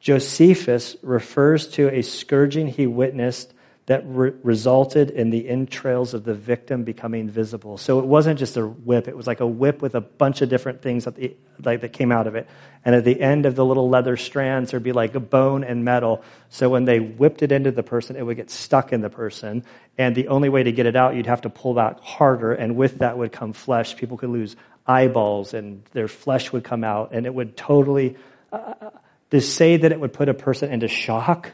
[0.01, 3.54] Josephus refers to a scourging he witnessed
[3.87, 7.77] that re- resulted in the entrails of the victim becoming visible.
[7.77, 10.49] So it wasn't just a whip, it was like a whip with a bunch of
[10.49, 12.47] different things that, the, like, that came out of it.
[12.83, 15.85] And at the end of the little leather strands, there'd be like a bone and
[15.85, 16.23] metal.
[16.49, 19.63] So when they whipped it into the person, it would get stuck in the person.
[19.97, 22.53] And the only way to get it out, you'd have to pull back harder.
[22.53, 23.95] And with that would come flesh.
[23.95, 24.55] People could lose
[24.87, 27.11] eyeballs and their flesh would come out.
[27.11, 28.17] And it would totally,
[28.51, 28.89] uh, uh
[29.31, 31.51] to say that it would put a person into shock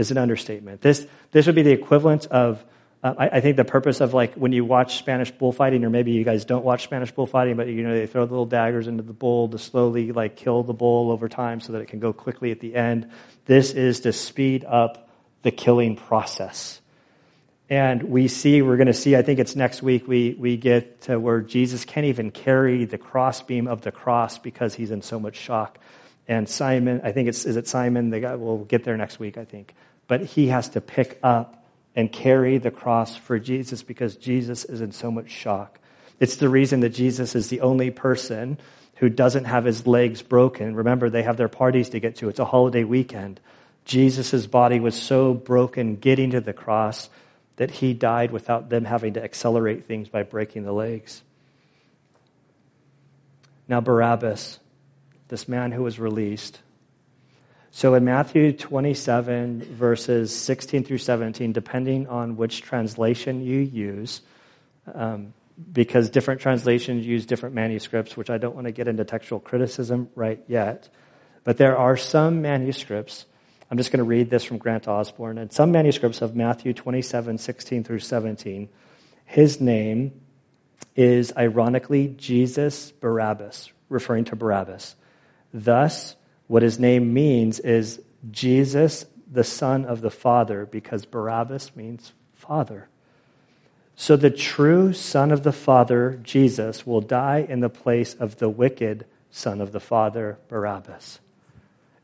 [0.00, 0.80] is an understatement.
[0.80, 2.64] This, this would be the equivalent of,
[3.04, 6.12] uh, I, I, think the purpose of like when you watch Spanish bullfighting, or maybe
[6.12, 9.02] you guys don't watch Spanish bullfighting, but you know, they throw the little daggers into
[9.02, 12.12] the bull to slowly like kill the bull over time so that it can go
[12.12, 13.10] quickly at the end.
[13.44, 15.10] This is to speed up
[15.42, 16.80] the killing process.
[17.68, 21.02] And we see, we're going to see, I think it's next week, we, we get
[21.02, 25.20] to where Jesus can't even carry the crossbeam of the cross because he's in so
[25.20, 25.78] much shock.
[26.26, 28.10] And Simon, I think it's, is it Simon?
[28.10, 29.72] The guy, we'll get there next week, I think
[30.10, 34.80] but he has to pick up and carry the cross for Jesus because Jesus is
[34.80, 35.78] in so much shock.
[36.18, 38.58] It's the reason that Jesus is the only person
[38.96, 40.74] who doesn't have his legs broken.
[40.74, 42.28] Remember, they have their parties to get to.
[42.28, 43.38] It's a holiday weekend.
[43.84, 47.08] Jesus' body was so broken getting to the cross
[47.54, 51.22] that he died without them having to accelerate things by breaking the legs.
[53.68, 54.58] Now, Barabbas,
[55.28, 56.58] this man who was released,
[57.72, 64.22] so in Matthew 27, verses 16 through 17, depending on which translation you use,
[64.92, 65.32] um,
[65.72, 70.08] because different translations use different manuscripts, which I don't want to get into textual criticism
[70.16, 70.88] right yet.
[71.44, 73.24] But there are some manuscripts,
[73.70, 77.38] I'm just going to read this from Grant Osborne, and some manuscripts of Matthew 27,
[77.38, 78.68] 16 through 17,
[79.26, 80.20] his name
[80.96, 84.96] is ironically Jesus Barabbas, referring to Barabbas.
[85.54, 86.16] Thus,
[86.50, 92.88] what his name means is Jesus, the Son of the Father, because Barabbas means Father.
[93.94, 98.48] So the true Son of the Father, Jesus, will die in the place of the
[98.48, 101.20] wicked Son of the Father, Barabbas.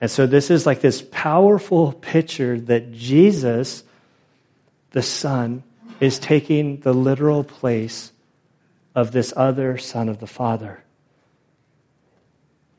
[0.01, 3.83] And so this is like this powerful picture that Jesus,
[4.93, 5.65] the Son,
[5.99, 8.13] is taking the literal place
[8.95, 10.85] of this other Son of the Father.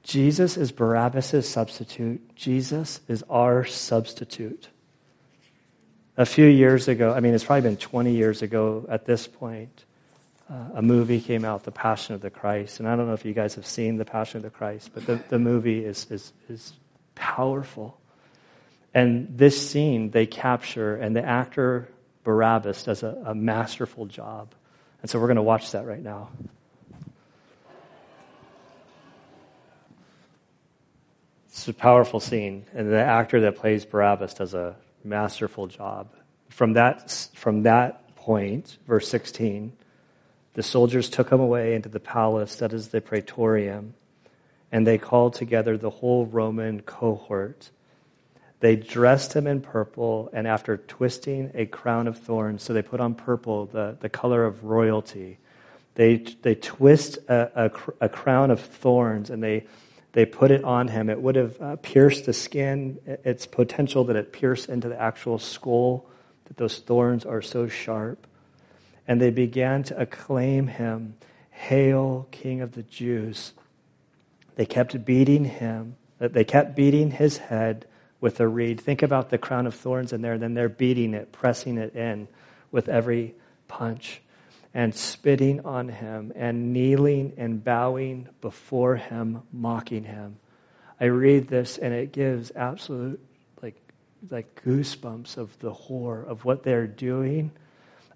[0.08, 2.34] Jesus is Barabbas' substitute.
[2.34, 4.70] Jesus is our substitute.
[6.15, 9.84] A few years ago, I mean, it's probably been 20 years ago at this point,
[10.50, 12.80] uh, a movie came out, The Passion of the Christ.
[12.80, 15.06] And I don't know if you guys have seen The Passion of the Christ, but
[15.06, 16.72] the, the movie is, is, is
[17.13, 18.00] powerful.
[18.93, 21.89] And this scene they capture, and the actor
[22.24, 24.56] Barabbas does a, a masterful job.
[25.02, 26.30] And so we're going to watch that right now.
[31.58, 36.08] It's a powerful scene, and the actor that plays Barabbas does a masterful job.
[36.50, 39.74] From that, from that point, verse 16,
[40.54, 43.96] the soldiers took him away into the palace, that is the praetorium,
[44.72, 47.72] and they called together the whole Roman cohort.
[48.60, 53.00] They dressed him in purple, and after twisting a crown of thorns, so they put
[53.00, 55.39] on purple, the, the color of royalty,
[55.96, 59.65] they, they twist a, a, a crown of thorns, and they
[60.18, 62.98] they put it on him, it would have uh, pierced the skin.
[63.06, 66.10] It's potential that it pierced into the actual skull,
[66.46, 68.26] that those thorns are so sharp.
[69.08, 71.18] And they began to acclaim him,
[71.52, 73.54] Hail, King of the Jews.
[74.56, 77.86] They kept beating him, uh, they kept beating his head
[78.20, 78.82] with a reed.
[78.82, 82.28] Think about the crown of thorns in there, then they're beating it, pressing it in
[82.72, 83.36] with every
[83.68, 84.24] punch
[84.74, 90.38] and spitting on him and kneeling and bowing before him, mocking him.
[91.00, 93.20] I read this and it gives absolute
[93.62, 93.76] like
[94.30, 97.52] like goosebumps of the horror of what they're doing.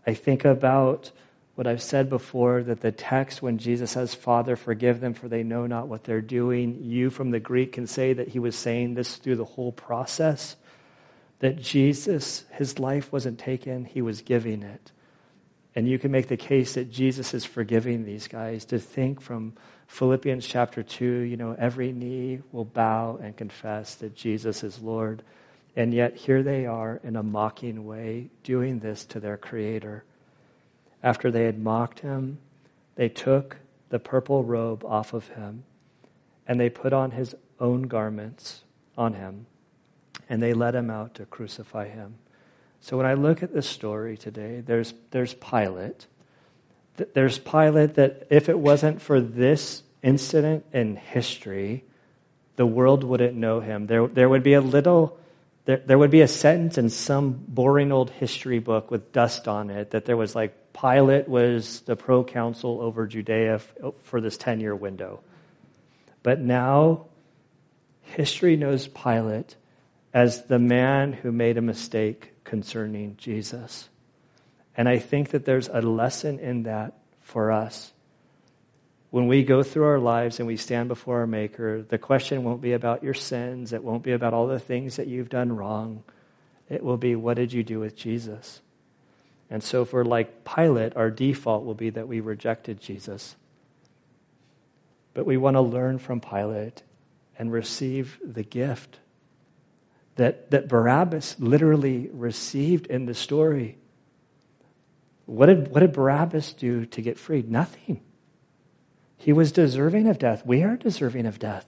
[0.06, 1.12] I think about
[1.56, 5.44] what I've said before that the text when Jesus says, Father, forgive them for they
[5.44, 8.94] know not what they're doing, you from the Greek can say that he was saying
[8.94, 10.56] this through the whole process.
[11.40, 14.92] That Jesus, his life wasn't taken, he was giving it.
[15.76, 19.54] And you can make the case that Jesus is forgiving these guys to think from
[19.88, 25.24] Philippians chapter 2, you know, every knee will bow and confess that Jesus is Lord.
[25.76, 30.04] And yet here they are in a mocking way doing this to their Creator.
[31.02, 32.40] After they had mocked him,
[32.96, 33.58] they took
[33.90, 35.64] the purple robe off of him
[36.48, 38.64] and they put on his own garments
[38.98, 39.46] on him
[40.30, 42.16] and they led him out to crucify him.
[42.82, 46.08] So when I look at this story today, there's, there's Pilate,
[47.14, 51.84] There's Pilate that if it wasn't for this incident in history,
[52.56, 53.86] the world wouldn't know him.
[53.86, 55.18] There, there would be a little,
[55.66, 59.70] there, there would be a sentence in some boring old history book with dust on
[59.70, 63.60] it that there was like, Pilate was the proconsul over Judea
[64.04, 65.22] for this 10 year window.
[66.24, 67.06] But now,
[68.02, 69.56] history knows Pilate
[70.14, 73.90] as the man who made a mistake concerning Jesus.
[74.76, 77.94] And I think that there's a lesson in that for us.
[79.10, 82.62] When we go through our lives and we stand before our Maker, the question won't
[82.62, 83.74] be about your sins.
[83.74, 86.04] It won't be about all the things that you've done wrong.
[86.70, 88.62] It will be, what did you do with Jesus?
[89.50, 93.36] And so, we're like Pilate, our default will be that we rejected Jesus.
[95.14, 96.84] But we want to learn from Pilate
[97.38, 99.00] and receive the gift
[100.16, 103.78] that, that Barabbas literally received in the story.
[105.26, 107.50] What did, what did Barabbas do to get freed?
[107.50, 108.02] Nothing.
[109.18, 110.46] He was deserving of death.
[110.46, 111.66] We are deserving of death.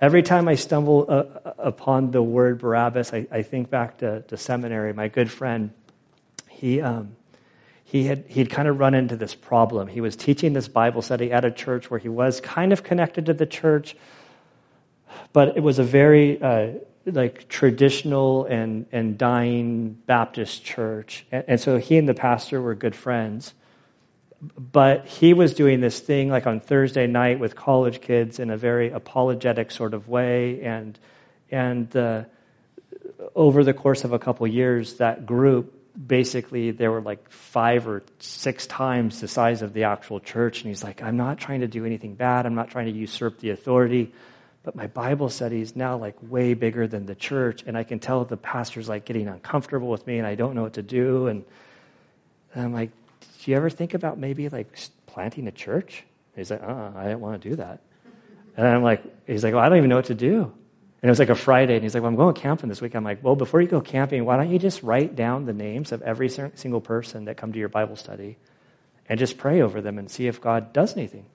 [0.00, 4.36] Every time I stumble uh, upon the word Barabbas, I, I think back to, to,
[4.36, 4.92] seminary.
[4.92, 5.72] My good friend,
[6.48, 7.16] he, um,
[7.84, 9.88] he had he'd kind of run into this problem.
[9.88, 13.26] He was teaching this Bible study at a church where he was kind of connected
[13.26, 13.96] to the church,
[15.32, 16.72] but it was a very uh,
[17.06, 21.24] like traditional and, and dying Baptist church.
[21.30, 23.54] And, and, so he and the pastor were good friends.
[24.58, 28.56] But he was doing this thing like on Thursday night with college kids in a
[28.56, 30.62] very apologetic sort of way.
[30.62, 30.98] And,
[31.50, 32.24] and uh,
[33.34, 35.72] over the course of a couple years, that group
[36.06, 40.60] basically there were like five or six times the size of the actual church.
[40.60, 43.38] And he's like, I'm not trying to do anything bad, I'm not trying to usurp
[43.38, 44.12] the authority
[44.66, 48.00] but my Bible study is now like way bigger than the church, and I can
[48.00, 51.28] tell the pastor's like getting uncomfortable with me, and I don't know what to do.
[51.28, 51.44] And,
[52.52, 52.90] and I'm like,
[53.20, 56.02] do you ever think about maybe like planting a church?
[56.34, 57.78] He's like, uh, I didn't want to do that.
[58.56, 60.42] And I'm like, he's like, well, I don't even know what to do.
[60.42, 62.96] And it was like a Friday, and he's like, well, I'm going camping this week.
[62.96, 65.92] I'm like, well, before you go camping, why don't you just write down the names
[65.92, 68.36] of every single person that come to your Bible study,
[69.08, 71.26] and just pray over them and see if God does anything.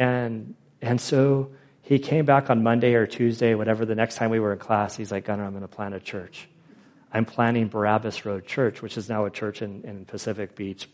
[0.00, 1.50] And and so
[1.82, 4.96] he came back on Monday or Tuesday, whatever, the next time we were in class.
[4.96, 6.48] He's like, Gunnar, I'm going to plant a church.
[7.12, 10.88] I'm planning Barabbas Road Church, which is now a church in, in Pacific Beach,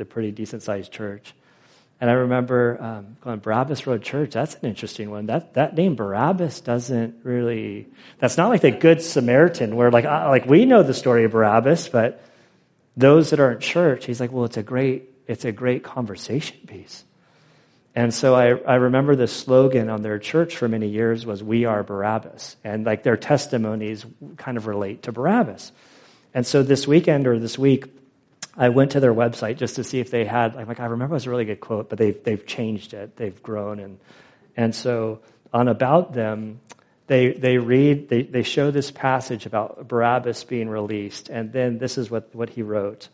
[0.00, 1.34] a pretty decent sized church.
[2.00, 5.26] And I remember um, going, Barabbas Road Church, that's an interesting one.
[5.26, 10.46] That, that name Barabbas doesn't really, that's not like the Good Samaritan, where like, like
[10.46, 12.22] we know the story of Barabbas, but
[12.96, 16.56] those that are in church, he's like, well, it's a great, it's a great conversation
[16.66, 17.04] piece.
[17.98, 21.64] And so I, I remember the slogan on their church for many years was, We
[21.64, 22.54] are Barabbas.
[22.62, 25.72] And like their testimonies kind of relate to Barabbas.
[26.32, 27.86] And so this weekend or this week,
[28.56, 31.16] I went to their website just to see if they had, like, I remember it
[31.16, 33.16] was a really good quote, but they've, they've changed it.
[33.16, 33.80] They've grown.
[33.80, 33.98] And,
[34.56, 35.18] and so
[35.52, 36.60] on About Them,
[37.08, 41.30] they, they read, they, they show this passage about Barabbas being released.
[41.30, 43.08] And then this is what, what he wrote.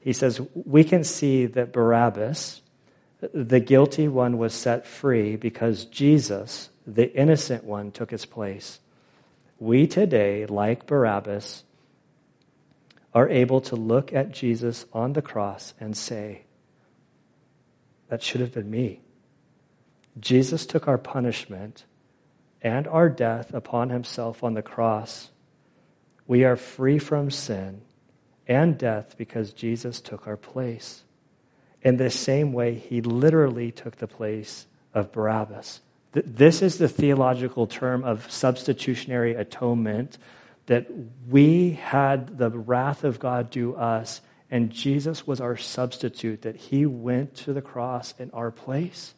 [0.00, 2.61] He says, We can see that Barabbas,
[3.32, 8.80] the guilty one was set free because Jesus, the innocent one, took his place.
[9.60, 11.62] We today, like Barabbas,
[13.14, 16.42] are able to look at Jesus on the cross and say,
[18.08, 19.02] That should have been me.
[20.18, 21.84] Jesus took our punishment
[22.60, 25.30] and our death upon himself on the cross.
[26.26, 27.82] We are free from sin
[28.48, 31.04] and death because Jesus took our place.
[31.82, 35.80] In the same way, he literally took the place of Barabbas.
[36.12, 40.18] This is the theological term of substitutionary atonement
[40.66, 40.86] that
[41.28, 44.20] we had the wrath of God due us,
[44.50, 49.14] and Jesus was our substitute, that he went to the cross in our place.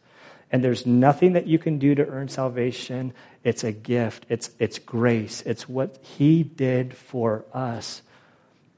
[0.51, 3.13] And there's nothing that you can do to earn salvation.
[3.43, 8.03] It's a gift, it's, it's grace, it's what he did for us.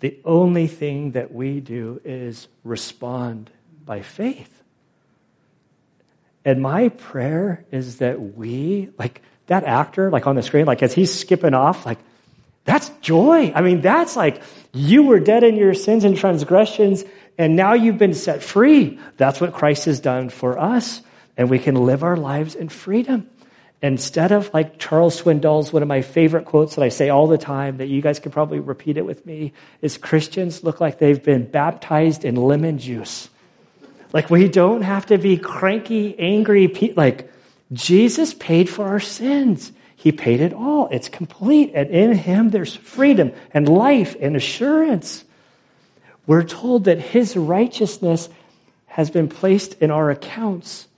[0.01, 3.51] The only thing that we do is respond
[3.87, 4.53] by faith.
[6.45, 10.93] And my prayer is that we, like that actor, like on the screen, like as
[10.93, 11.99] he's skipping off, like
[12.65, 13.53] that's joy.
[13.55, 17.05] I mean, that's like you were dead in your sins and transgressions,
[17.39, 18.99] and now you've been set free.
[19.17, 21.01] That's what Christ has done for us,
[21.37, 23.31] and we can live our lives in freedom.
[23.83, 27.39] Instead of like Charles Swindoll's, one of my favorite quotes that I say all the
[27.39, 31.23] time, that you guys can probably repeat it with me, is Christians look like they've
[31.23, 33.29] been baptized in lemon juice.
[34.13, 36.69] Like, we don't have to be cranky, angry.
[36.97, 37.31] Like,
[37.73, 39.73] Jesus paid for our sins.
[39.97, 40.89] He paid it all.
[40.91, 41.73] It's complete.
[41.75, 45.25] And in Him, there's freedom and life and assurance.
[46.27, 48.29] We're told that His righteousness
[48.87, 50.89] has been placed in our accounts.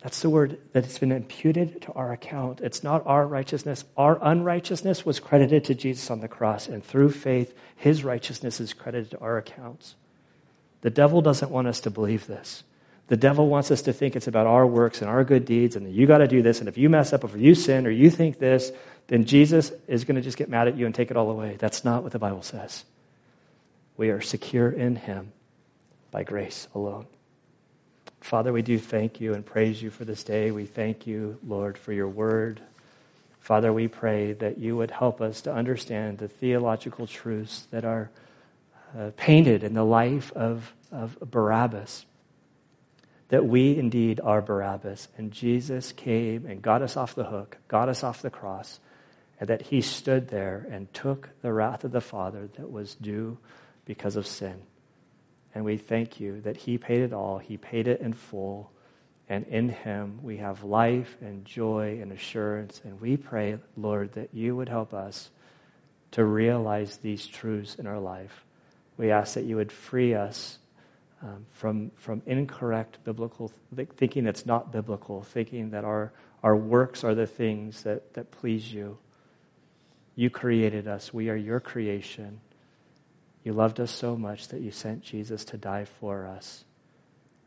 [0.00, 2.60] That's the word that it's been imputed to our account.
[2.60, 3.84] It's not our righteousness.
[3.96, 8.72] Our unrighteousness was credited to Jesus on the cross, and through faith, his righteousness is
[8.72, 9.96] credited to our accounts.
[10.80, 12.62] The devil doesn't want us to believe this.
[13.08, 15.86] The devil wants us to think it's about our works and our good deeds, and
[15.86, 17.86] that you got to do this, and if you mess up, or if you sin,
[17.86, 18.70] or you think this,
[19.06, 21.56] then Jesus is going to just get mad at you and take it all away.
[21.58, 22.84] That's not what the Bible says.
[23.96, 25.32] We are secure in him
[26.10, 27.06] by grace alone.
[28.20, 30.50] Father, we do thank you and praise you for this day.
[30.50, 32.60] We thank you, Lord, for your word.
[33.40, 38.10] Father, we pray that you would help us to understand the theological truths that are
[38.96, 42.04] uh, painted in the life of, of Barabbas.
[43.28, 47.88] That we indeed are Barabbas, and Jesus came and got us off the hook, got
[47.88, 48.80] us off the cross,
[49.38, 53.36] and that he stood there and took the wrath of the Father that was due
[53.84, 54.62] because of sin.
[55.54, 57.38] And we thank you that He paid it all.
[57.38, 58.70] He paid it in full.
[59.28, 62.80] And in Him we have life and joy and assurance.
[62.84, 65.30] And we pray, Lord, that you would help us
[66.12, 68.44] to realize these truths in our life.
[68.98, 70.58] We ask that you would free us
[71.22, 73.50] um, from, from incorrect biblical
[73.96, 78.72] thinking that's not biblical, thinking that our, our works are the things that, that please
[78.72, 78.98] you.
[80.14, 82.40] You created us, we are your creation.
[83.44, 86.64] You loved us so much that you sent Jesus to die for us.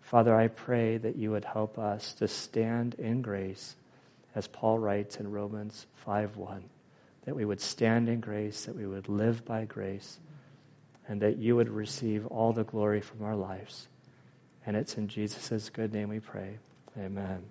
[0.02, 3.76] Father, I pray that you would help us to stand in grace,
[4.36, 6.64] as Paul writes in Romans 5:1,
[7.26, 10.20] that we would stand in grace, that we would live by grace,
[11.12, 13.90] and that you would receive all the glory from our lives.
[14.66, 16.58] And it's in Jesus' good name we pray.
[16.98, 17.44] Amen.